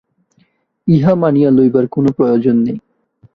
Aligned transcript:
ইহা 0.87 1.13
মানিয়া 1.15 1.49
লইবার 1.51 1.85
কোন 1.87 2.05
প্রয়োজন 2.17 2.55
নাই। 2.57 2.77